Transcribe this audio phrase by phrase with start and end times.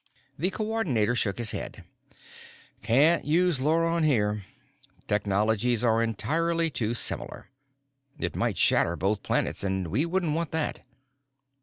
[0.35, 1.83] The Coordinator shook his head.
[2.81, 4.43] "Can't use Luron here.
[5.07, 7.51] Technologies are entirely too similar.
[8.17, 10.79] It might shatter both planets, and we wouldn't want that."